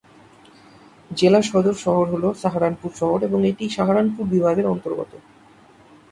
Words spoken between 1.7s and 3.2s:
শহর হল সাহারানপুর শহর